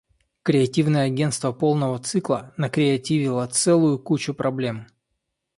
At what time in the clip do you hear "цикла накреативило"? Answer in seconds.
1.99-3.45